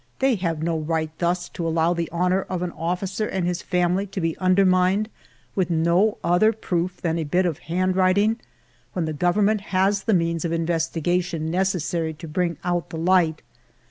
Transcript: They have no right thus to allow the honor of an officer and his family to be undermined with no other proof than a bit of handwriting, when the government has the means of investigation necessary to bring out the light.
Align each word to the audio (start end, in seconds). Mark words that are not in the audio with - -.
They 0.17 0.33
have 0.33 0.63
no 0.63 0.79
right 0.79 1.11
thus 1.19 1.47
to 1.49 1.67
allow 1.67 1.93
the 1.93 2.09
honor 2.11 2.41
of 2.41 2.63
an 2.63 2.71
officer 2.71 3.27
and 3.27 3.45
his 3.45 3.61
family 3.61 4.07
to 4.07 4.19
be 4.19 4.35
undermined 4.39 5.09
with 5.53 5.69
no 5.69 6.17
other 6.23 6.51
proof 6.53 6.99
than 7.01 7.19
a 7.19 7.23
bit 7.23 7.45
of 7.45 7.59
handwriting, 7.69 8.39
when 8.93 9.05
the 9.05 9.13
government 9.13 9.61
has 9.61 10.05
the 10.05 10.15
means 10.15 10.43
of 10.43 10.51
investigation 10.51 11.51
necessary 11.51 12.15
to 12.15 12.27
bring 12.27 12.57
out 12.63 12.89
the 12.89 12.97
light. 12.97 13.43